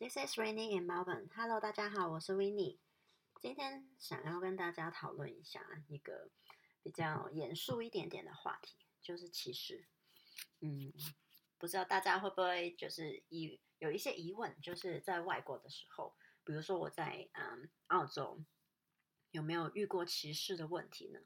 [0.00, 1.28] This is Rainy in Melbourne.
[1.36, 2.78] Hello，大家好，我是 Winnie。
[3.38, 6.30] 今天想要跟大家讨论一下一个
[6.82, 9.88] 比较严肃一点点的话题，就是歧视。
[10.60, 10.90] 嗯，
[11.58, 18.42] 不知道大家会不会就是疑有一些疑问，就是在外国的时候，比如说我在嗯澳洲，
[19.32, 21.20] 有没有遇过歧视的问题呢？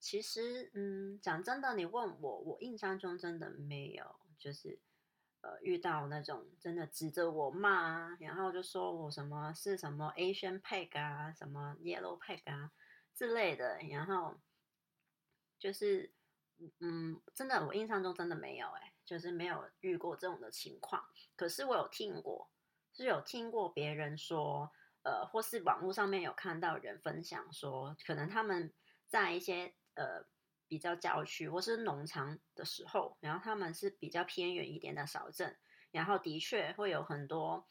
[0.00, 4.80] 其实，嗯，讲真的，你问我，我印象中真的没有，就是。
[5.40, 12.72] 呃，遇到那种真的指着我骂，然后就说我什么是什么 Asian pig 啊，什么 Yellow pig 啊
[13.14, 14.34] 之类的，然后
[15.58, 16.12] 就是
[16.80, 21.04] 嗯，真的我印象中真的没有哎，就是没有遇过这种的情况。
[21.36, 22.50] 可是我有听过，
[22.92, 24.70] 是有听过别人说，
[25.04, 28.74] 呃，或是网络上面有看到人分享说，可能他们
[29.06, 30.26] 在一些呃。
[30.68, 35.56] 比较郊区或是农场的时候，然后他们是比较偏远一点的小镇，
[35.90, 37.66] 然后的确会有很多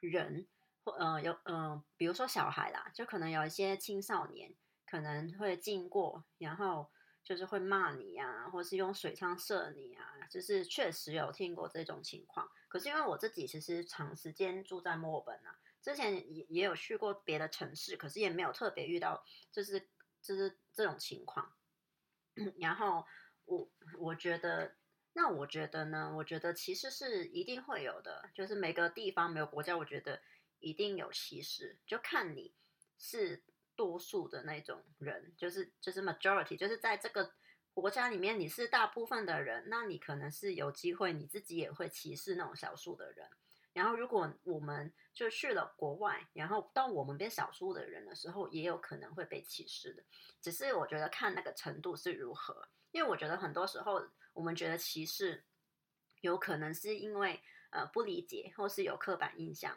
[0.00, 0.46] 人，
[0.84, 6.90] 或呃有呃，比如说小孩啦，就可能有一些青少年可能会经过，然后
[7.22, 12.50] 就是会骂你啊，或是用水枪射你啊，就是确实有听过这种情况。
[12.68, 19.88] 可是因为我自己其实长时间住在墨尔本啊，之前也也有去过别的城市，可是也没有特别遇到就是
[20.22, 21.52] 就是这种情况。
[22.58, 23.04] 然后
[23.44, 24.76] 我我觉得，
[25.12, 26.12] 那我觉得呢？
[26.16, 30.20] 我觉得其实是一定会有的，就是每个地方、每个国家，我觉得
[30.58, 32.54] 一定有歧视，就看你
[32.98, 33.42] 是
[33.76, 37.32] 多数的那种人，就是就是 majority，就是在这个
[37.72, 43.28] 国家里面你是大部分的人，那你可能是有机会你自己也会歧视那种少数的人。
[43.72, 50.02] 然后，如果我们就去了国外，然后到我们变少数的人的时候，也有可能会被歧视的。
[50.40, 55.44] 只是我觉得看那个程度是如何，因为我觉得很多时候我们觉得歧视
[56.20, 57.40] 有可能是因为
[57.70, 59.76] 呃不理解，或是有刻板印象。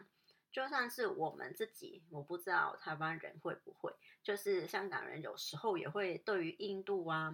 [0.51, 7.31] 就算是我们自己，我不知道台湾人会不会，就是香港人有时候也会对于印度啊，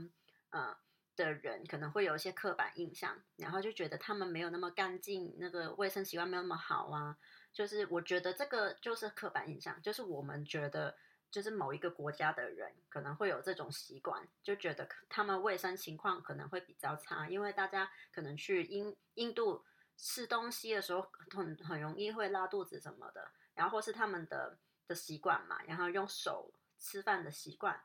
[0.50, 0.78] 呃。
[1.24, 7.18] 的人可能会有一些刻板印象，然后就觉得他们没有那么干净，那个卫生习惯没有那么好啊。
[7.52, 10.96] 就是我觉得这个就是刻板印象，就是我们觉得
[11.30, 19.66] 就是某一个国家的人可能会有这种习惯，就觉得他们卫生情况可能会比较差，因为大家可能去印印度
[19.98, 21.06] 吃东西的时候
[21.36, 24.58] 很很容易会拉肚子什么的，然后是他们的
[24.88, 27.82] 的习惯嘛，然后用手吃饭的习惯，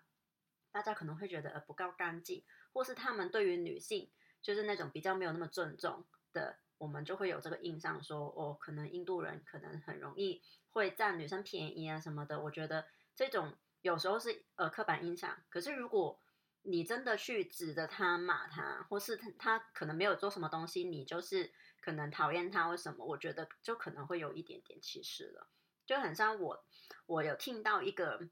[0.75, 2.43] 大家可能会觉得呃不够干净。
[2.73, 4.11] 或是他们对于女性
[4.43, 10.43] 就是那种比较没有那么尊重的，我们就会有这个印象，说哦，可能印度人可能很容易
[10.73, 12.41] 会占女生便宜啊什么的。
[12.41, 15.39] 我觉得这种有时候是呃刻板印象。
[15.49, 16.19] 可是如果
[16.63, 25.47] 你真的去指着他骂他，或是他他可能没有做什么东西，你就是可能讨厌他或什么，我觉得就可能会有一点点歧视了。
[25.87, 26.65] 就很像我，
[27.07, 28.29] 我有听到一个。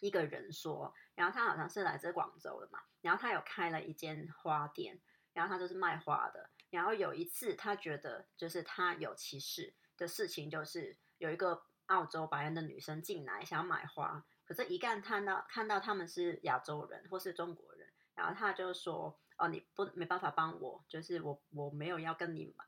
[0.00, 5.00] 一个人说，然后他好像是来自广州的嘛，然后他有开了一间花店，
[5.32, 6.50] 然后他就是卖花的。
[6.70, 22.64] 然后有一次，他觉得就是他有歧视的事情，就是有一个澳洲白人的女生进来想要买花，可是，一旦看到看到他们是亚洲人或是中国人，然后他就说：“哦，你不没办法帮我，就是我我没有要跟你买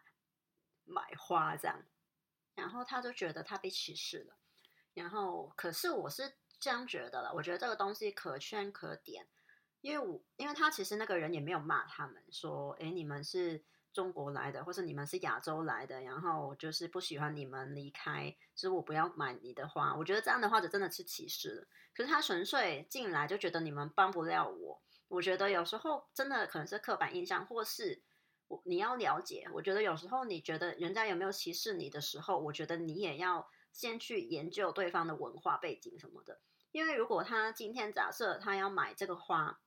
[0.85, 1.81] 买花这样。”
[2.55, 4.37] 然后他就觉得他被歧视了。
[4.95, 6.35] 然后，可是我是。
[6.63, 9.27] 这样觉得了，我觉得这个东西可圈可点，
[9.81, 19.97] 因为我因为他其实那个人也没有骂他们说，哎，你们是中国来的，或是你们是亚洲来的，然后就是不喜欢你们离开，所以我不要买你的花。
[19.97, 21.67] 我觉得这样的话就真的是歧视了。
[21.93, 24.81] 可是他纯粹进来就觉得你们帮不了我。
[25.09, 28.01] 我觉得有时候真的可能是刻板印象，或是
[28.47, 29.49] 我你要了解。
[29.53, 36.41] 我觉得有时候你觉得人家有没有歧视你的时候，我觉得你也要先去研究对方的文化背景什么的。
[36.73, 39.61] 因为如果他今天假设他要买这个花，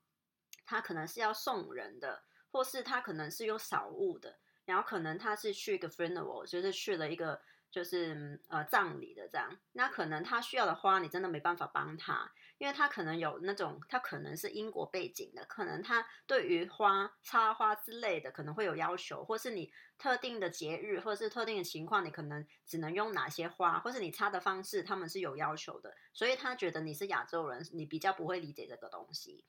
[0.65, 7.41] 他可能是要送人的，或是他可能是有少物的，然后可能他是去一个 funeral，就是去了一个。
[7.71, 29.43] 就是呃葬礼的这样，那可能他需要的花，你真的没办法帮他，因为他可能有那种，他可能是英国背景的，可能他对于花插花之类的可能会有要求，或是你特定的节日或是特定的情况，你可能只能用哪些花，或是你插的方式，他们是有要求的，所以他觉得你是亚洲人，你比较不会理解这个东西。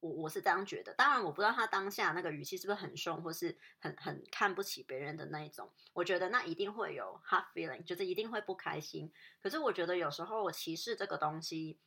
[0.00, 5.70] 我我是这样觉得，当然我不知道他当下那个语气是不是很凶，或是很很看不起别人的那一种。
[5.92, 9.12] 我觉得那一定会有 hard feeling，就是一定会不开心。
[9.40, 11.78] 可是我觉得有时候我歧视这个东西，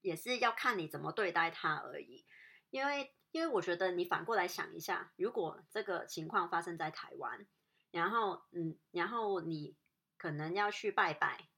[0.00, 2.24] 也是要看你怎么对待他而已。
[2.70, 7.46] 因为因为我觉得你反过来想一下，如果这个情况发生在台湾，
[7.90, 9.76] 然后嗯，然后你
[10.16, 11.48] 可能要去拜拜，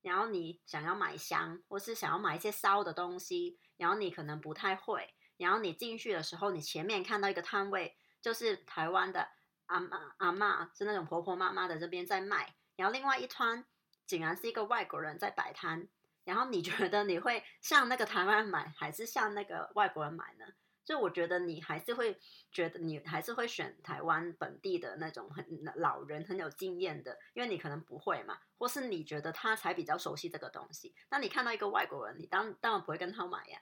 [0.00, 9.28] 然后你想要买香，或是想要买一些烧的东西，然后你可能不太会，然后你进去的时候，你前面看到一个摊位，就是台湾的
[9.66, 13.66] 阿妈阿妈，是那种婆婆妈妈的这边在卖，然后另外一摊
[14.06, 15.88] 竟然是一个外国人在摆摊，
[16.24, 20.46] 然后你 觉得你会向那个台湾买，还是向那个外国人买呢？
[20.84, 22.18] 就我觉得你还是会
[22.50, 25.46] 觉得你还是会选台湾本地的那种很
[25.76, 30.92] 老人很有经验的，因为你可能不会嘛，或是你觉得他才比较熟悉这个东西。
[31.08, 33.60] 那你看到一个外国人，你当当然不会跟他买呀。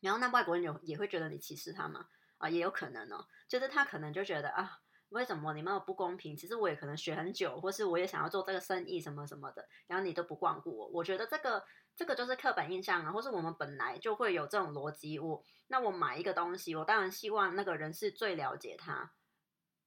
[0.00, 2.08] 然后那外国人有也会觉得你歧视他吗？
[2.38, 4.81] 啊，也有可能哦，就是他可能就觉得啊。
[5.12, 6.34] 为什么你们有不公平？
[6.36, 10.88] 其实我也可能学很久，或是我也想要做这个生意什么什么的，然后你都不光顾我。
[10.88, 11.62] 我觉得这个
[11.94, 15.18] 这个就是刻板印象啊，或是我们本来就会有这种逻辑。
[15.18, 19.12] 我那我买一个东西，我当然希望那个人是最了解他，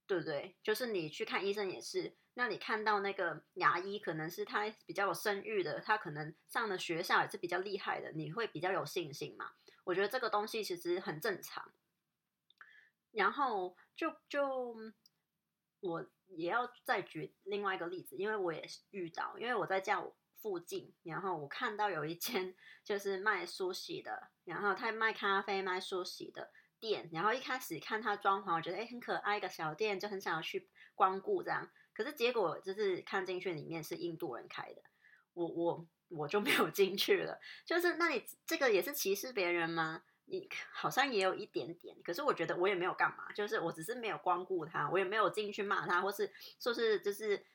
[0.06, 0.56] 对不对？
[0.62, 9.50] 就是你去看医生也是，那你看到那个牙医，可能是他比较有声誉的，他可能上的学校也是比较厉害的，你会比较有信心嘛？
[9.82, 11.72] 我觉得这个东西其实很正常。
[13.10, 14.76] 然后就就。
[15.80, 20.02] 我也要再举另外一个例子，因为我也是遇到，因为我在家
[20.40, 34.82] 附近，然后我看到有一间 就是卖梳洗的，然后他卖咖啡、卖梳洗的店，然后一开始看他装潢，我觉得哎很可爱一个小店，就很想要去光顾这样，可是结果就是看进去里面是印度人开的，
[35.32, 40.02] 我我我就没有进去了，就是那你这个也是歧视别人吗？
[40.28, 46.28] 你好像也有一点点，可是我觉得我也没有干嘛，就是我只是没有光顾他，我也没有进去骂他，或是
[46.58, 47.46] 说是就是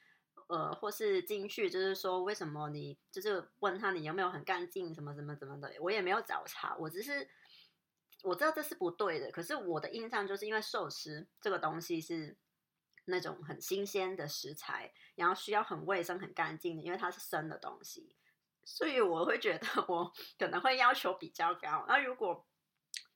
[0.48, 7.30] 呃，或是进去就是说为什么你就是问他你有没有很干净什么什么怎么的，我也没有找茬，我只是
[8.24, 12.38] 我知道这是不对的，可是我的印象就是因为寿司这个东西是
[13.04, 18.16] 那种很新鲜的食材，然后需要很卫生很干净的，因为它是生的东西，
[18.64, 22.48] 所以我会觉得我可能会要求比较高，那如果。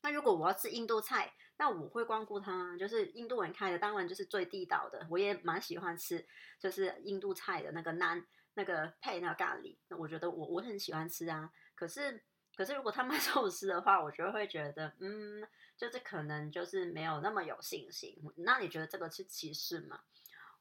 [0.05, 5.07] 那如果我要吃印度菜，那我会光顾它，就是印度人开的，当然就是最地道的。
[5.09, 6.23] 我也蛮喜欢吃，
[6.59, 8.23] 就是印度菜的那个南
[8.53, 11.51] 那个配那个咖喱，那我觉得我我很喜欢吃啊。
[11.73, 12.23] 可是
[12.55, 15.43] 可是如果他卖 寿司的话，我就会觉得，嗯，
[15.75, 18.15] 就是可能就是没有那么有信心。
[18.35, 20.01] 那你觉得这个是歧视吗？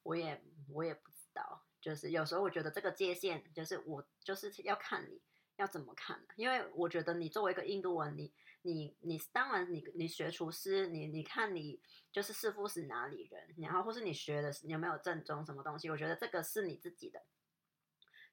[0.05, 5.21] 我也我也不知道，就是有时候我觉得这个界限，就是我就是要看你
[5.57, 8.33] 要怎么看，因为我觉得你作为一个印度人，你。
[8.65, 11.81] 你你当然你你学厨师，你你看你
[12.11, 15.91] 就是师傅是哪里人，然后或是你学的有没有正宗什么东西？
[15.91, 17.23] 我觉得这个是你自己的。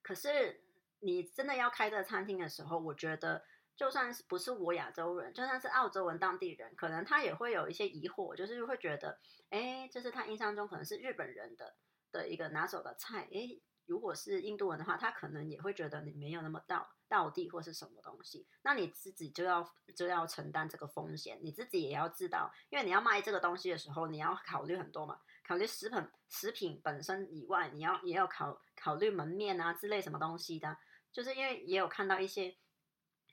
[0.00, 0.64] 可是
[1.00, 3.44] 你真的要开这个餐厅的时候，我觉得
[3.76, 9.20] 就算是不是我亚洲人，就算是澳洲人当地人，可能他也会有一些疑惑，就是会觉得，
[9.50, 11.76] 哎，这是他印象中可能是日本人的
[12.10, 13.60] 的一个拿手的菜，哎。
[13.86, 30.78] 如果是印度人的话，他可能也会觉得你没有那么到到地或是什么东西，那你自己就要就要承担这个风险，你自己也要知道，因为你要卖这个东西的时候，你要考虑很多嘛，考虑食品食品本身以外，你要也要考考虑门面啊之类什么东西的，
[31.12, 32.56] 就是因为也有看到一些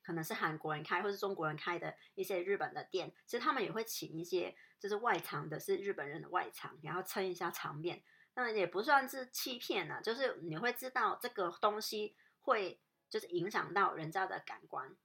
[0.03, 8.03] 可能是韩国人开或是中国人开的一些日本的店，其实他们也会请一些就是外场的是日本人的外场，然后撑一下场面。
[8.41, 12.79] 那也不算是欺骗呐，就是你会知道这个东西会
[13.09, 14.95] 就是影响到人家的感官，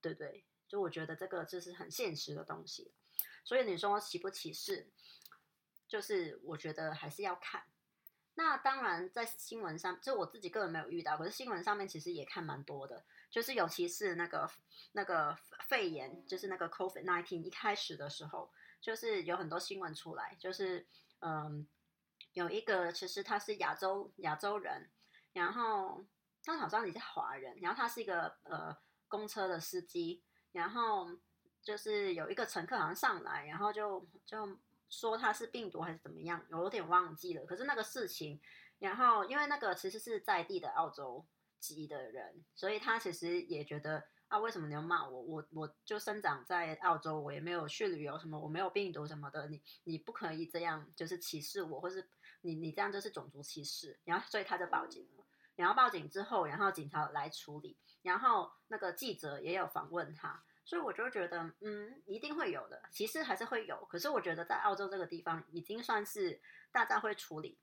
[0.00, 0.46] 对不对？
[0.66, 2.90] 就我觉得这个就是很现实的东西，
[3.44, 4.88] 所以你说歧不歧视，
[5.86, 7.64] 就是我觉得还是要看。
[8.32, 14.50] 那当然在新闻上，就我自己个人没有遇到，可是新闻上面其实也看蛮多的，就是尤其是那个
[14.92, 15.36] 那个
[15.68, 20.86] 肺炎，就是那个 COVID nineteen 一开始的时候，就是有很多新闻出来，就是
[21.18, 21.68] 嗯。
[22.32, 24.90] 有一个其实他是亚洲亚洲人，
[25.32, 26.04] 然后
[26.44, 28.76] 他好像也是华人，然后他是一个呃
[29.08, 30.22] 公车的司机，
[30.52, 31.08] 然后
[31.62, 34.58] 就是有一个乘客好像上来，然后就就
[34.88, 37.44] 说他是病毒还是怎么样，有点忘记了。
[37.44, 38.40] 可是那个事情，
[38.78, 41.26] 然后因为那个其实是在地的澳洲
[41.58, 44.04] 籍的人，所以他其实也觉得。
[44.30, 45.22] 啊，为什么你要骂我？
[45.22, 52.08] 我我就生长在澳洲，我也没有去旅游什么，我没有病毒什么的，你你不可以这样，就是歧视我，或是
[52.42, 53.98] 你你这样就是种族歧视。
[54.04, 55.24] 然后所以他就报警了，
[55.56, 63.84] 然后报警之后，然后警察来处理，然后那个记者也有访问他，所以我就觉得，嗯，一定会有的，歧视还是会有。
[63.86, 67.58] 可是我觉得在澳洲这个地方已经算是大家会处理，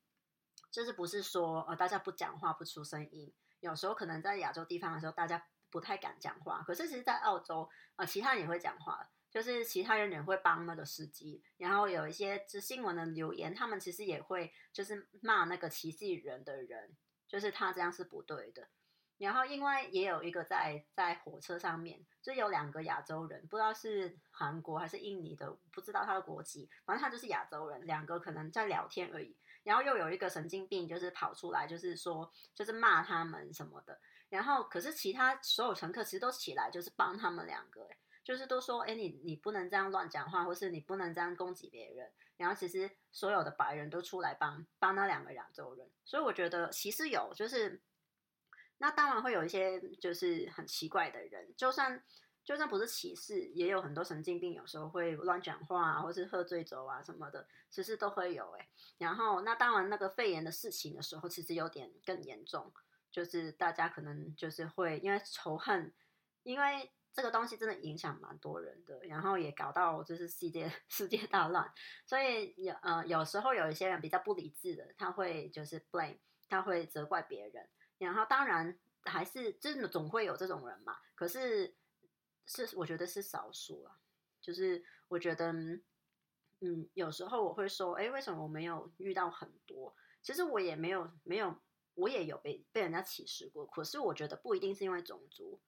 [0.71, 5.47] 就是不是说呃大家不讲话不出声音，有时候可能在亚洲地方的时候大家。
[5.69, 16.95] 不太敢讲话，可是其实，在澳洲，呃，其他人也会讲话，就是其他人也会帮那个司机，然后有一些是新闻的留言，他们其实也会就是骂那个歧视人的人，
[17.27, 18.67] 就是他这样是不对的。
[19.17, 29.35] 然后因为也有一个在在火车上面，就有两个亚洲人，不知道是韩国还是印尼的，不知道他的国籍，反正他就是亚洲人，两个可能在聊天而已。
[29.63, 33.99] 然后又有一个神经病，就是跑出来，就是说，就是骂他们什么的。
[34.29, 37.89] 然后可是其他所有乘客其实都起来，就是帮他们两个，
[38.27, 42.11] 就是都说，哎，你你不能这样乱讲话，或是你不能这样攻击别人。
[42.35, 47.81] 然后其实所有的白人都出来帮帮那两个亚洲人，所以我觉得其实有，就是
[48.79, 52.03] 那当然会有一些就是很奇怪的人，就算
[52.43, 58.67] 就算不是歧视，也有很多神经病，有时候会乱讲话啊，或是喝醉酒啊什么的，其实都会有哎。
[58.97, 62.73] 然后那当然那个肺炎的事情的时候，其实有点更严重，
[63.09, 65.93] 就是大家可能就是会因为仇恨，
[66.43, 66.91] 因为。
[67.17, 71.73] 这个东西真的影响蛮多人的，然后也搞到就是世界 世界大乱，
[72.05, 81.75] 所以有呃有时候有一些人比较不理智的，他会就是 blame，他会责怪别人，然后当然还是真的总会有这种人嘛，可是
[82.45, 83.97] 是我觉得是少数啊，
[84.39, 89.95] 就是我觉得嗯有时候我会说，哎，为什么我没有遇到很多？
[90.21, 91.59] 其实我也没有没有，
[91.95, 95.59] 我也有被被人家歧视过，可是我觉得不一定是因为种族。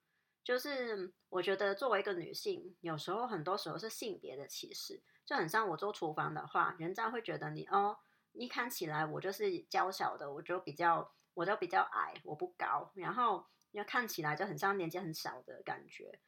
[0.49, 7.95] 就是我觉得作为一个女性，有时候很多时候是性别的歧视，就很像我做厨房的话，人家会觉得你哦，
[8.31, 16.19] 一看起来我就是娇小的，我就比较我就比较矮，我不高，然后要看起来就很像年纪很小的感觉，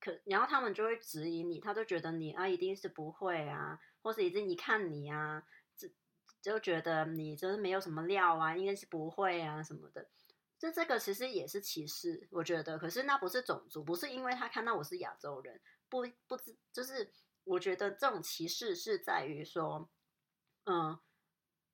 [0.00, 5.42] 可然后他们就会质疑你，他就觉得你啊一定是不会啊，或是已经一看你啊，
[5.76, 5.86] 就
[6.40, 10.08] 就觉得你就是没有什么料啊，应该是不会啊什么的。
[10.58, 12.76] 就这个其实也是歧视，我觉得。
[12.76, 17.12] 可是那不是种族，不是因为他看到我是亚洲人，不不知就是
[17.44, 19.88] 我觉得这种歧视是在于说，
[20.64, 20.98] 嗯，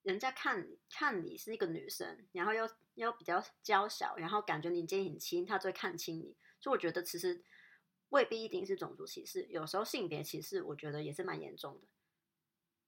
[0.02, 6.36] 人家看看你是一个女生，然后又又比较娇小，然后感觉你肩很轻，他就会看轻你。
[6.60, 7.42] 所以我觉得其实
[8.10, 11.88] 未必一定是种族歧视，有时候性别歧视，我觉得也是蛮严重的。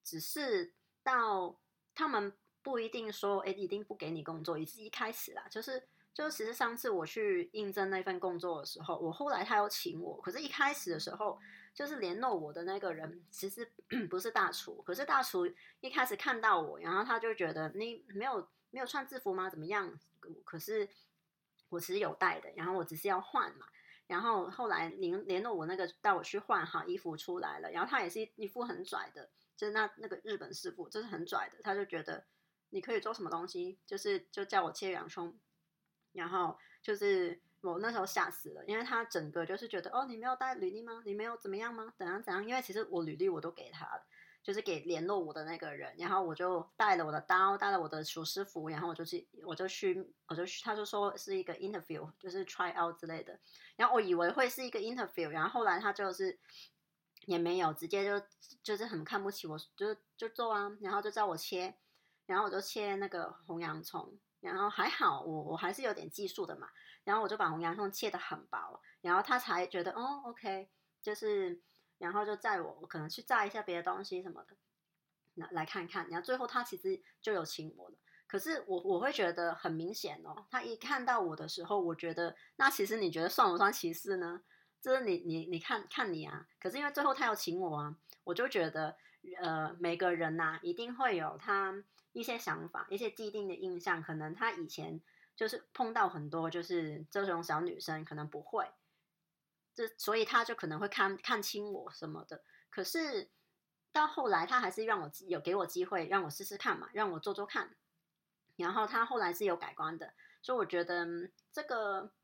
[0.05, 1.59] 只是到
[1.95, 2.37] 他们。
[2.67, 5.81] 不一定说，哎，一定不给你工作，也是一开始啦，就是，
[6.13, 11.39] 就其实上次我去应征那份工作的时候，我后来他有请我，可是一开始的时候，
[11.73, 13.71] 就是联络我的那个人其实
[14.11, 15.47] 不是大厨，可是大厨
[15.79, 19.49] 一开始看到我，然后他就觉得你没有没有穿制服吗？
[19.49, 19.97] 怎么样？
[20.45, 20.89] 可是
[21.69, 23.67] 我其实有带的，然后我只是要换嘛，
[24.09, 32.25] 然后后来联联络我那个带我去换好衣服出来了，然后他也是一副很拽的，就是那那个日本师傅，就是很拽的，他就觉得。
[32.71, 33.79] 你可以做什么东西？
[33.87, 35.39] 就是就叫我切洋葱，
[36.13, 41.03] 然后就是我那时候吓死了，因为他整个就是觉得哦，你没有带履历吗？
[41.05, 41.93] 你没有怎么样吗？
[41.97, 42.47] 怎样怎样？
[42.47, 44.07] 因为其实我履历我都给他了，
[44.43, 53.39] 就是给联络我的那个人，然后我就带了我的刀，带了我的厨师服，然后我就去，我就去，我就去，他就说是一个 interview，就是 try out 之类的，
[53.77, 56.39] 然后我以为会是一个 interview，然后后来他就是
[57.27, 58.27] 也没有，直接就
[58.63, 61.75] 就是很看不起我，就就做啊，然后就叫我切。
[62.27, 66.69] 然后我就切那个红洋葱，然后还好我我还是有点技术的嘛，
[67.05, 70.69] 然后我就把红洋葱切的很薄，然后他才觉得哦，OK，
[71.01, 71.61] 就是
[71.99, 74.57] 然后就载我可能去炸一下别的东西什么的，
[75.35, 84.43] 那来看看，然后最后他其实就有请我了，可是我我会觉得很明显哦，他一看到我的时候，我觉得那其实你觉得算不算歧视呢？
[84.81, 88.97] 就是你你你看看你啊，可是因为最后他要请我啊，我就觉得
[89.41, 91.73] 呃每个人呐一定会有他。
[92.17, 95.03] 一些想法，一些既定的印象，可能他以前
[95.37, 98.73] 就是碰到很多，就是这种小女生可能不会，
[99.75, 102.43] 这所以他就可能会看看清我什么的。
[102.71, 103.31] 可是
[103.93, 107.77] 到后来，他还是让我有给我机会，让我试试看嘛，让我做做看。
[108.57, 111.07] 然后他后来是有改观的，所以我觉得
[111.53, 112.15] 这个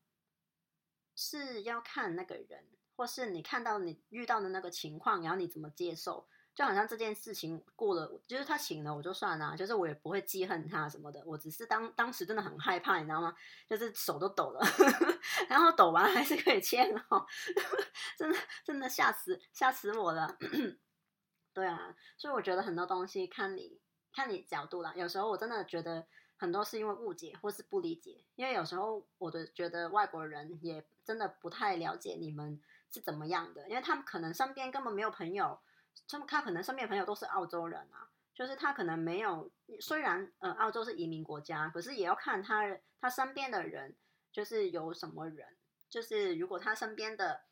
[1.15, 6.27] 是要看那个人，或是你看到你遇到的那个情况，然后你怎么接受。
[6.55, 11.23] 就好像这件事情过了，就是他醒了，我就算了，就是我也不会记恨他什么的。
[11.25, 13.35] 我只是当当时真的很害怕，你知道吗？
[13.67, 14.61] 就是手都抖了，
[15.49, 17.25] 然后抖完还是可以切哦，
[18.19, 20.37] 真的真的吓死吓死我了。
[21.55, 23.81] 对啊，所以我觉得很多东西看你
[24.15, 24.93] 看你角度啦。
[24.95, 26.07] 有时候我真的觉得
[26.37, 35.59] 很多是因为误解或是不理解，因为有时候我的觉得外国人也真的不太了解你们是怎么样的，因为他们可能身边根本没有朋友。
[36.09, 43.97] 他们他可能身边朋友都是澳洲人啊，就是他可能没有，虽然呃澳洲是移民国家，可是也要看他他身边的人
[44.31, 45.57] 就是有什么人，
[45.89, 47.43] 就是如果他身边的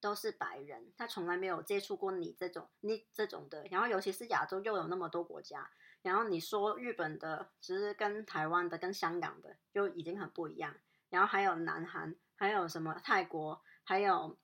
[0.00, 5.70] 都是白人，他从来没有接触过你这种你这种的，然后尤其是亚洲又有那么多国家，
[6.02, 10.74] 然后你说日本的，其实跟台湾的、跟香港的就已经很不一样。
[11.08, 14.36] 然后还有南韩，还有什么泰国，还有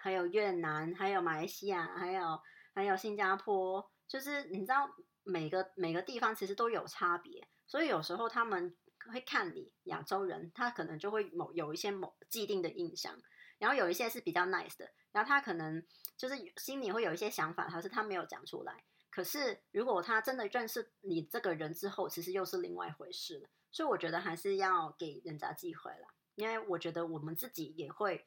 [0.00, 2.40] 还有越南，还有马来西亚，还有
[2.74, 4.88] 还有新加坡，就是你知道
[5.24, 8.76] 每个每个地方其实都有差别，所以有时候他们
[9.12, 13.20] 会看你亚洲人，他可能就会某有一些某既定的印象，
[13.58, 15.84] 然后有一些是比较 nice 的，然后他可能
[16.16, 18.84] 就是心里会有一些想法，可是他没有讲出来。
[19.10, 23.48] 可是，如果他真的认识你这个人之后，其实又是另外一回事了。
[23.72, 28.24] 所以我觉得还是要给人家机会了，因为我觉得我们自己也会，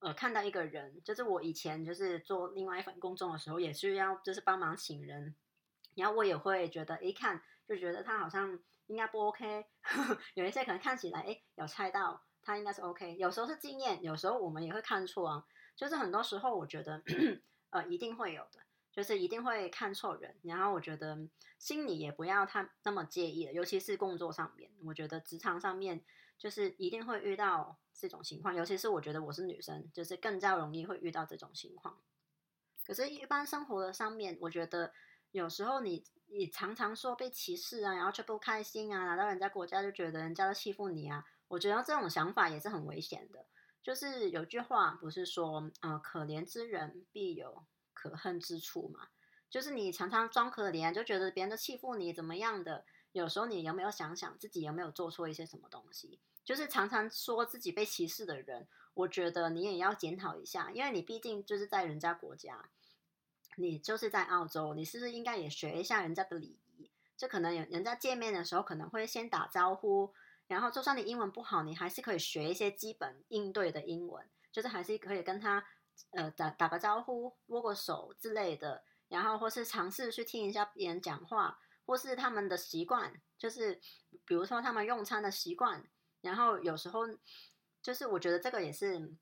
[0.00, 5.34] 呃，看到一个人，就是我以前就是做另外一份工作的时候，也是要就是帮忙请人，
[5.94, 9.66] 然后我也会觉得，一看就觉得他好像应该不 OK，
[10.34, 17.02] 有一些可能看起来，哎，有猜到他应该是 OK，有时候是经验，有时候我们也会看错啊，就是很多时候我觉得，
[17.70, 18.60] 呃，一定会有的。
[18.92, 21.16] 就是一定会看错人，然后我觉得
[21.60, 26.02] 心里也不要太那么介意了，尤其是工作上面，我觉得职场上面
[26.40, 32.00] 就是一定会遇到这种情况，尤其是我觉得我是女生，就是更加容易会遇到这种情况。
[32.84, 34.92] 可是，一般生活的上面，我觉得
[35.30, 43.46] 有时候你你常常说被歧视啊，然后却不开心啊，来到人家国家就觉得人家都欺负你啊，我觉得这种想法也是很危险的。
[43.82, 47.66] 就是有句话不是说，呃，可怜之人必有。
[47.92, 49.08] 可恨之处嘛，
[49.50, 52.86] 就是你常常装可怜，就觉得别人都欺负你怎么样的。
[53.12, 56.20] 有时候你有没有想想自己有没有做错一些什么东西？
[56.44, 62.70] 就是常常说自己被歧视的人，我觉得你也要检讨一下，因为你毕竟就是在人家国家，
[63.56, 66.90] 你就是在澳洲，你是不是应该也学一下人家的礼仪？
[67.16, 70.12] 就可能有人家见面的时候可能会先打招呼，
[70.46, 75.64] 然后就算你英文不好，你还是可以学一些基本应对的英文，就是还是可以跟他。
[76.12, 81.58] 呃，打打个招呼，握个手之类的，然后或是尝试去听一下别人讲话，
[81.90, 83.74] 或是他们的习惯，就是
[84.24, 85.84] 比如说他们用餐的习惯，
[86.20, 87.00] 然后有时候
[87.82, 89.12] 就是我觉得这个也是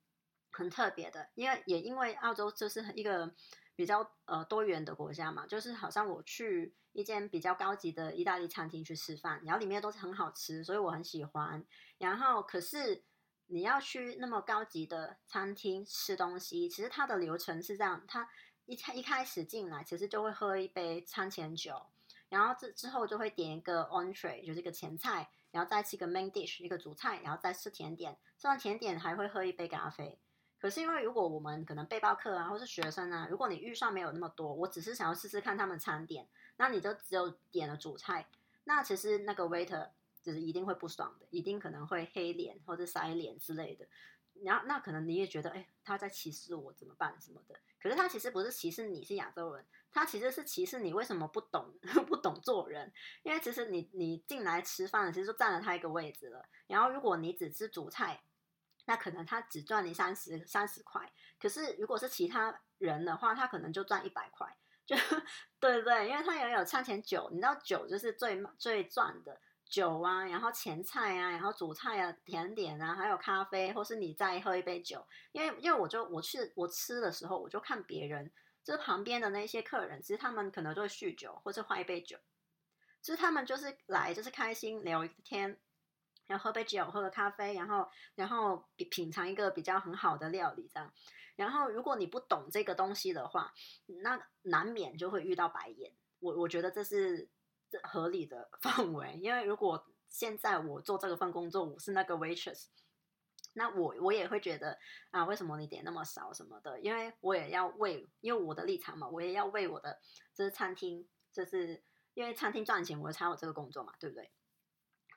[0.53, 3.35] 很特别的，因为也因为澳洲就是一个
[3.75, 11.65] 比较呃多元的国家嘛，就是好像我去一间比较高级的意大利餐厅去吃饭，然后里面都是很好吃，所以我很喜欢，
[11.97, 13.03] 然后可是。
[13.51, 18.29] 你要去那么高级的餐厅吃东西，其实它的流程是这样：它
[18.67, 21.87] 一开一开始进来，其实就会喝一杯餐前酒，
[22.29, 28.17] 然后之之后就会点一个 entree，就是一个前菜，然后再吃一个 main dish，一个主菜，然后再吃甜点。
[28.37, 30.19] 吃完甜点还会喝一杯咖啡。
[30.61, 38.27] 可是因为如果我们可能背包客啊，或是学生啊，如果你预算没有那么多，我只是想要试试看他们餐点，那你就只有点了主菜，
[38.65, 39.91] 那其实那个 waiter。
[40.21, 43.87] 就是一定会不爽的，一定可能会黑脸或者塞脸之类的。
[44.45, 47.55] 然后那可能你也觉得，哎，他在歧视我怎么办什么的？
[47.81, 51.73] 可是他其实不是歧视你是亚洲人，他其实是歧视你为什么不懂
[52.07, 52.93] 不懂做人。
[53.23, 56.49] 因为其实你你进来吃饭，其实就占了他一个位置了。
[56.67, 58.23] 然后如果你只吃主菜，
[58.87, 61.13] 那可能他只赚你三十三十块。
[61.41, 64.57] 可是如果是其他人的话，他可能就赚一百块。
[64.89, 64.97] 就
[65.61, 69.39] 对对，因为他也有餐前酒，你知道酒就是最最赚的。
[69.69, 75.07] 酒啊，然后前菜啊，然后主菜啊，甜点啊，还有咖啡，或是你再喝一杯酒。
[75.33, 78.33] 因为因为我就我去我吃的时候，我就看别人，
[78.65, 82.19] 就是旁边的那些客人，其实他们可能都会酗酒，或者换一杯酒。
[83.03, 85.59] 其实他们就是来就是开心聊一天，
[86.27, 90.93] 然后喝杯酒，喝个咖啡，然后然后品品尝一个比较很好的料理这样。
[91.37, 93.53] 然后如果你不懂这个东西的话，
[94.03, 95.93] 那难免就会遇到白眼。
[96.21, 97.29] 我我觉得这是。
[97.83, 102.67] 合理的 范围，因为如果现在我做这个份工作，我是那个 waitress，
[103.53, 104.79] 那我我也会觉得
[105.11, 106.81] 啊，为什么你点那么少什么的？
[106.81, 110.01] 因为我也要为，因为我的立场嘛，我也要为我的
[110.35, 111.83] 就是餐厅，就是
[112.15, 114.31] 因为餐厅赚钱，我才有这个工作嘛，对不对？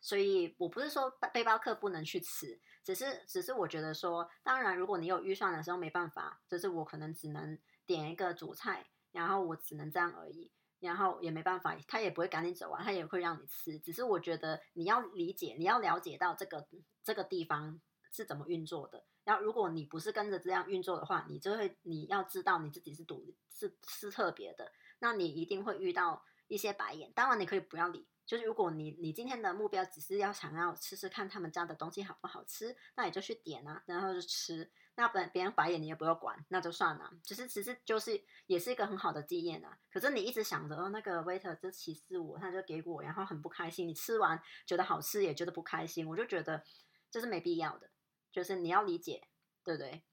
[0.01, 10.51] 所以我不是说背包客不能去吃，只是只是我觉得说，当然如果你有预算的时候没办法，就是我可能只能点一个主菜，然后我只能这样而已。
[10.81, 13.79] 然后也没办法，他也不会赶你走啊，他也会让你吃。
[13.79, 16.67] 只是我觉得你要理解，你要了解到这个
[17.03, 17.79] 这个地方
[18.11, 19.05] 是怎么运作的。
[19.23, 27.11] 然后如果你不是跟着这样运作的话，你就会你要知道你自己是独是是特别的，那你一定会遇到一些白眼。
[27.13, 34.71] 当然你可以不要理，就是如果你你今天的目标只是要想要吃吃看他们家的东西好不好吃，那你就去点啊，然后就吃。
[34.95, 37.11] 那本别人白眼你也不要管，那就算了。
[37.25, 39.77] 只是其实就是也是一个很好的经验啊。
[39.91, 43.85] 可是你一直想着哦，那个 waiter 就歧视我，他就给我，然后很不开心。
[43.85, 46.63] 你吃完觉得好吃，也觉得不开心，我就觉得
[47.09, 47.89] 这是没必要的。
[48.31, 49.27] 就是你要理解，
[49.61, 50.03] 对不对？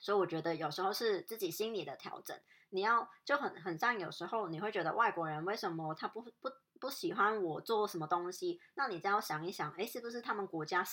[0.00, 2.40] 所以我觉得有时候是自己心理的调整。
[2.70, 8.60] 你要就很很像有时候你会觉得外国人为什么他不不不喜欢我做什么东西？
[8.74, 10.84] 那你就要想一想，哎，是不是他们国家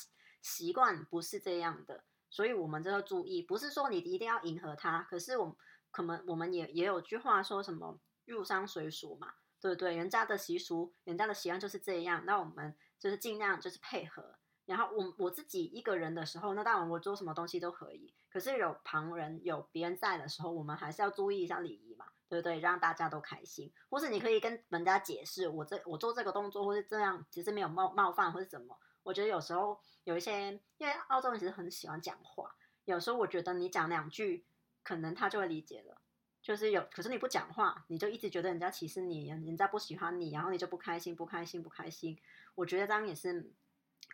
[0.41, 2.03] 习惯不是这样的？
[2.29, 5.55] 所以我们就要注意，不是说你一定要迎合他，可是我
[5.91, 9.95] 可能我们也也有句话说什么入乡随俗嘛，对不对？
[9.95, 14.37] 人家的习俗，人家的习惯就是这样，那我们就是尽量就是配合。
[14.67, 18.13] 然后我我自己一个人的时候，那当然我做什么东西都可以。
[18.29, 22.59] 可是有旁人有别人在的时候，我们还是要注意一下礼仪嘛，对不对？
[22.59, 23.71] 让大家都开心。
[23.89, 28.77] 或是你可以跟人家解释，我这我做这个动作或是这样，其实没有冒冒犯或是怎么。
[29.03, 32.53] 我觉得有时候有一些，因为澳洲人其实很喜欢讲话，
[32.83, 34.45] 有时候我觉得你讲两句，
[34.83, 36.01] 可能他就会理解了。
[36.41, 42.19] 就是有，可是你不讲话，你就一直觉得人家歧视你，人家不喜欢你，然后你就不开心，不开心，不开心。
[42.55, 43.53] 我觉得这样也是。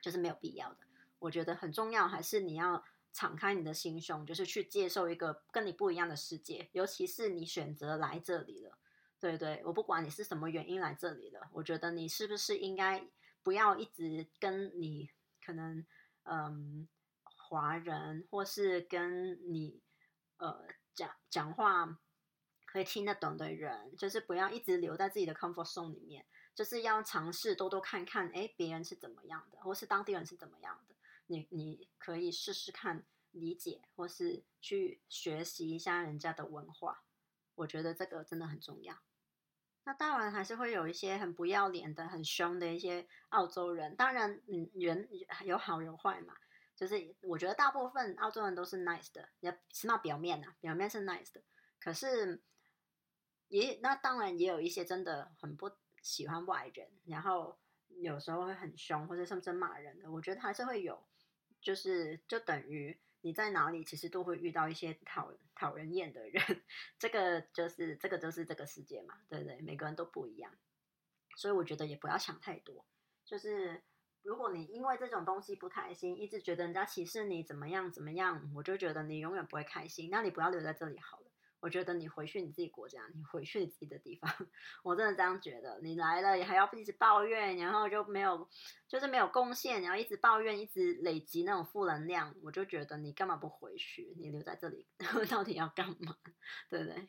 [0.03, 0.79] 就是没有必要的，
[1.17, 6.69] 我觉得很重要，还是你要敞开你的心胸，就是去接受一个跟你不一样的世界。
[6.73, 8.77] 尤其是你选择来这里了，
[9.17, 13.07] 对对，我不管你是什么原因来这里了，我觉得你是不是应该
[13.41, 15.09] 不要一直跟你
[15.41, 15.85] 可能
[16.23, 16.85] 嗯
[17.23, 19.79] 华人或是跟你
[20.35, 21.97] 呃讲讲话
[22.65, 26.25] 可以听得懂的人，就是不要一直留在自己的 comfort zone 里面。
[26.55, 37.03] 就是要尝试多多看看，哎，别人是怎么样的，或是当地人是怎么样的，你你可以试试看理解，或是去学习一下人家的文化。
[37.55, 38.97] 我觉得这个真的很重要。
[39.83, 43.95] 那当然还是会有一些很不要脸的、很凶的一些澳洲人。
[43.95, 45.09] 当然，嗯，人
[45.43, 46.35] 有好有坏嘛。
[46.75, 51.41] 就是我觉得大部分澳洲人都是 nice 的，也起码表面啊，表面是 nice 的。
[51.79, 52.41] 可是
[53.47, 55.71] 也那当然也有一些真的很不。
[56.03, 61.03] 喜欢外人，然后有时候会很凶，或者甚至骂人的，我觉得还是会有，
[61.61, 66.61] 就是就等于你在哪里，其实都会遇到一些讨讨人厌的人。
[66.99, 69.61] 这个就是这个就是这个世界嘛，对不对？
[69.61, 70.51] 每个人都不一样，
[71.37, 72.85] 所以我觉得也不要想太多。
[73.23, 73.81] 就是
[74.23, 80.09] 如果你因为这种东西不开心，一直觉得人家歧视你怎么样怎么样，我就觉得你永远不会开心。
[80.11, 81.22] 那你不要留在这里好了。
[81.63, 84.30] 我觉得你回去你自己国家，你回去你自己的地方，
[84.84, 85.80] 我真的这样觉得。
[85.82, 88.49] 你来了也还要一直抱怨，然后就没有，
[88.86, 94.13] 就是没有贡献，然后一直抱怨，一直累积那种负能量，我就觉得你干嘛不回去？
[94.19, 94.86] 你留在这里
[95.32, 96.17] 到底要干嘛？
[96.69, 97.08] 对不对？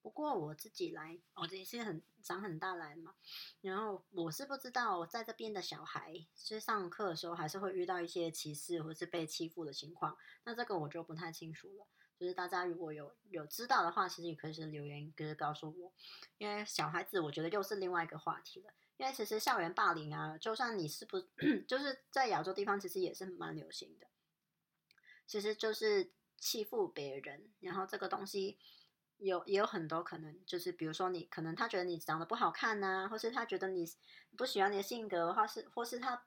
[0.00, 3.14] 不过我自己来，我这己是很长很大来嘛，
[3.60, 11.86] 然后我是不知道我在这边的小孩，是上课的时候还是会遇到一些歧视或是被欺负的情况，那这个我就不太清楚了。
[12.24, 15.92] 就是大家如果有有知道的话，其实也可以是留言，就是告诉我。
[16.38, 18.72] 因为小孩子，我觉得又是另外一个话题了。
[18.96, 21.20] 因为其实校园霸凌啊，就算你是不，
[21.68, 24.06] 就是在亚洲地方，其实也是蛮流行的。
[25.26, 28.58] 其实就是欺负别人，然后这个东西
[29.18, 33.84] 有也有很多可能，就是比如说你可能他觉得你长得不好看呐，或是他觉得你
[34.34, 36.24] 不喜欢你的性格，或是或是他。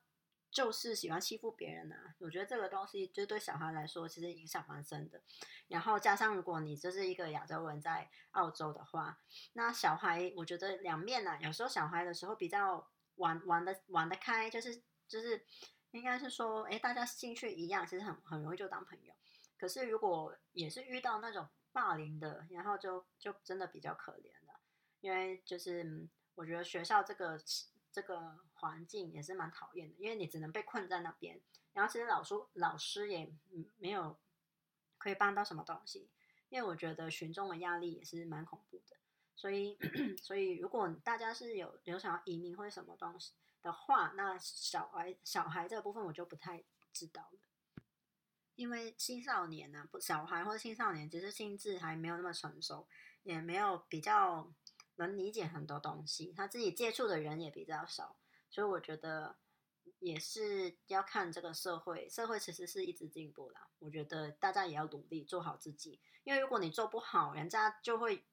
[0.49, 2.15] 就是喜欢欺负别人啊！
[2.19, 5.21] 我觉得这个东西就对小孩来说，其实影响蛮深的。
[5.67, 9.19] 然后加上如果你这是一个亚洲人在澳洲的话，
[9.53, 15.45] 那小孩我觉得两面啊，有时候小孩的时候比较玩玩的玩得开，就是就是
[15.91, 19.13] 应该是说，哎，大家兴趣一样，其实很很容易就当朋友。
[19.59, 24.59] 可是如果也是遇到那种霸凌的，然后就就真的比较可怜了，
[25.01, 27.37] 因为就是我觉得学校这个。
[27.97, 31.41] 这个环境也是蛮讨厌的，因为你只能被困在那边，
[31.73, 33.33] 然后其实老师老师也
[33.79, 34.15] 没有
[34.99, 36.07] 可以帮到什么东西，
[36.49, 38.95] 因为我觉得群众的压力也是蛮恐怖的，
[39.35, 39.79] 所以
[40.21, 43.33] 所以如果大家是有有想要移民或者什么东西
[43.63, 47.39] 的话，那小孩小孩这个部分我就不太知道了，
[48.53, 52.87] 因为青少年呢，小孩或者青少年其实心智还没有那么成熟，
[53.23, 54.53] 也没有比较。
[54.97, 58.17] 能理解很多东西，他自己接触的人也比较少，
[58.49, 59.37] 所以我觉得
[59.99, 63.67] 也是要看这个社会，社会其实是一直进步啦。
[63.79, 68.25] 我觉得大家也要努力做好自己，因为如果你做不好，人家就会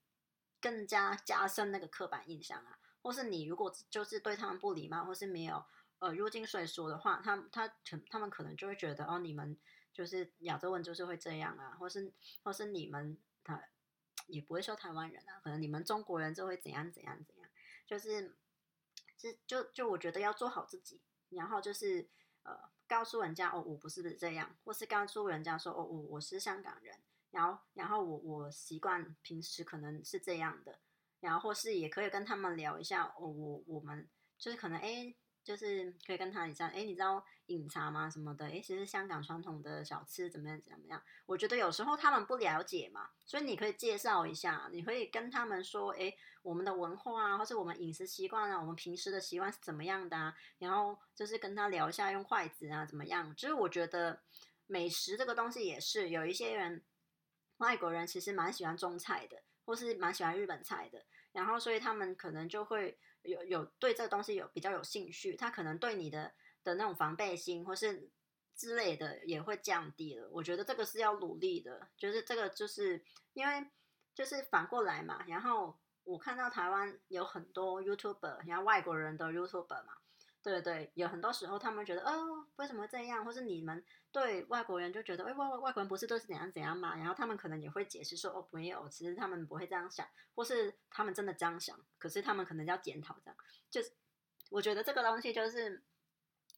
[0.61, 2.79] 更加加深那个刻板印象啊。
[3.03, 5.62] 或是你如果就是对他们不礼貌，或是没有
[5.98, 9.59] 呃入境税收的话，他他可他们可能就会觉得哦，你们
[9.92, 13.62] 就是亚洲人就是会这样啊，或是或是你们他。
[14.27, 17.49] 也不会说台湾人啊，可能你们中国人就会怎样怎样怎样，
[17.87, 18.37] 就是，
[19.17, 22.09] 是就就我觉得要做好自己，然后就是
[22.43, 26.99] 呃告诉人家哦我不是这样，或是告诉人家说哦我我是香港人，
[27.31, 30.79] 然后然后我我习惯平时可能是这样的，
[31.21, 34.09] 然后或是也可以跟他们聊一下哦我我们
[34.39, 38.09] 就是可能哎就是可以跟他一下，哎，你知道饮茶吗？
[38.09, 38.46] 什么的？
[38.46, 40.61] 哎，其实香港传统的小吃怎么样？
[40.62, 41.00] 怎么样？
[41.26, 50.35] 我觉得有时候他们不了解嘛，所以你可以介绍一下，你可以跟他们说，哎，我们的文化啊，或是我们饮食习惯啊，我们平时的习惯是怎么样的啊？
[50.59, 53.35] 然后就是跟他聊一下用筷子啊怎么样？
[53.37, 54.18] 就是我觉得
[54.66, 56.83] 美食这个东西也是有一些人，
[57.59, 61.04] 外国人其实蛮喜欢中菜的，或是蛮喜欢日本菜的。
[61.33, 66.33] 然后，所以他们可能就会有有对这个东西有比较有兴趣，他可能对你的
[66.63, 68.09] 的那种防备心或是
[68.55, 70.29] 之类的也会降低了。
[70.31, 73.67] 我觉得这个是要努力的，就是这个就是因为
[74.15, 75.25] 就是反过来嘛。
[75.27, 79.95] 然后我看到台湾有很多 YouTuber，然后外国人的 YouTuber 嘛。
[80.44, 83.24] 对对，有很多时候他们觉得，哦，为什么这样？
[83.24, 86.94] 或是你们对外国人就觉得，哎，外外外国人不是都是怎样怎样嘛？
[86.96, 93.37] 然后他们可能也会解释说，哦，没有，其实他们不会这样想，或是他们真的这样想，可是他们可能要检讨这样。
[93.70, 93.92] 就是
[94.50, 95.83] 我觉得这个东西就是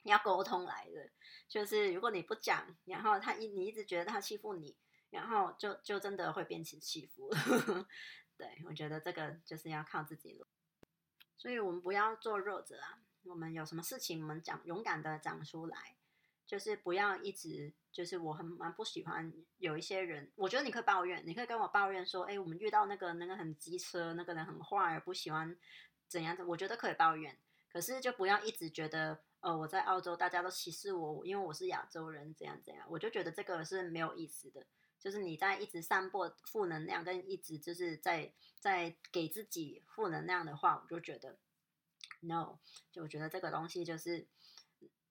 [0.03, 1.09] 要沟通来的，
[1.46, 4.77] 就是如果你不讲，然后他一你一直觉得他欺负你，
[5.11, 7.31] 然后就就真的会变成欺负。
[8.37, 10.46] 对我觉得这个就是要靠自己了，
[11.38, 12.99] 所以我们不要做弱者啊。
[13.29, 15.97] 我们有什么事情，我们讲勇敢的讲出来，
[16.47, 25.57] 就是不要一直就是我很蛮不喜欢有一些人，我觉得你可以抱怨，你可以跟我抱怨说，哎，我们遇到那个那个很机车，那个人很坏，不喜欢
[26.09, 27.37] 怎样的，我觉得可以抱怨，
[27.69, 34.65] 可是就不要一直觉得，呃，我在澳洲大家都歧视我，因为我是亚洲人，怎样怎样，我就觉得这个是没有意思的，
[34.99, 41.39] 就是你在一直散播负能量，跟一直就是在在给自己负能量的话，我就觉得。
[42.27, 42.59] No，
[42.91, 44.27] 就我觉得这个东西就是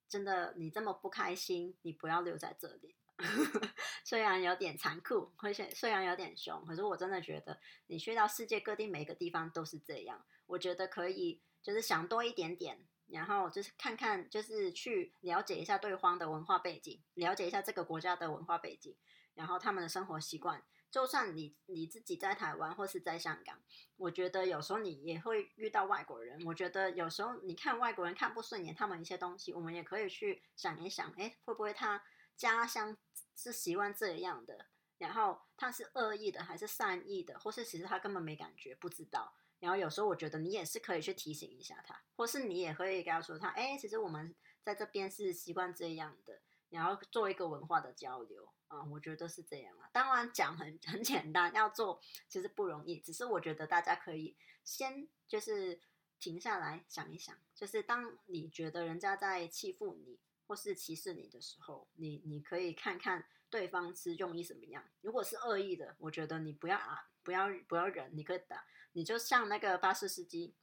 [0.08, 2.96] 真的，你这么不开心，你不要留在这里。
[4.04, 10.24] 虽然有点残酷，而且虽然有点凶，可是我真的觉得你去到世界各地每个地方都是这样。
[10.46, 18.94] 我觉得可以，就是想多一点点，然后就是看看，就是去了解一下对方的文化背景，了解一下这个国家的文化背景，
[19.34, 20.62] 然后他们的生活习惯。
[20.96, 23.60] 就算你你自己在台湾或是在香港，
[23.98, 26.42] 我觉得有时候你也会遇到外国人。
[26.46, 32.02] 我觉得有时候你看外国人看不顺眼，他们一些东西，我们也可以去想一想，哎，会不会他
[32.34, 32.96] 家乡
[33.34, 34.68] 是习惯这样的？
[34.96, 37.38] 然后他是恶意的还是善意的？
[37.40, 39.34] 或是其实他根本没感觉，不知道。
[39.58, 48.48] 然后有时候我觉得你也是可以去提醒一下他，或是你也可以跟他说他，哎，其实我们在这边是习惯这样的，然后做一个文化的交流。
[48.68, 49.88] 啊，我觉得是这样啊。
[49.92, 52.98] 当然讲很 很简单，要做其实不容易。
[53.00, 55.80] 只是我觉得大家可以先就是
[56.18, 64.84] 停下来想一想，就是当你觉得人家在欺负你或是歧视你的时候，你你可以看看对方是用意什么样。
[65.00, 70.54] 如果是恶意的，我觉得你不要啊，不要不要忍，你可以打，你就像那个巴士司机，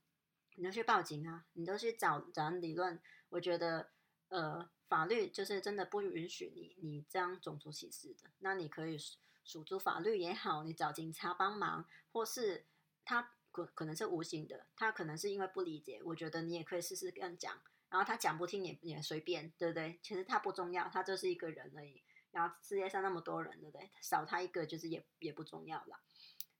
[0.56, 3.02] 你就去报警啊，你都去找找理论。
[3.30, 3.92] 我觉得
[4.28, 4.70] 呃。
[4.94, 8.96] 法律就是真的不允许你你这样种族歧视的，那你可以
[9.44, 12.68] 诉诸法律也好，你找警察帮忙，或是
[13.04, 20.00] 他可可能是无形的，他可能是因为不理解，我觉得你也可以试试跟讲，然后他讲不听也也随便，对不对？
[20.04, 22.04] 其实他不重要，他就是一个人而已。
[22.30, 23.90] 然后世界上那么多人，对不对？
[24.00, 26.00] 少他一个就是也也不重要了。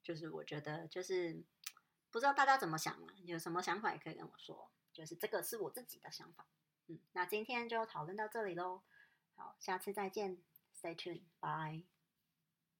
[0.02, 1.43] 就是我觉得就是
[2.10, 3.13] 不知道大家怎么想啊？
[3.26, 6.48] 有什么想法也可以跟我说，就是这个是我自己的想法。
[6.88, 8.82] 嗯，那今天就讨论到这里喽。
[9.36, 10.38] 好，下次再见
[10.76, 11.92] ，Stay tuned，bye。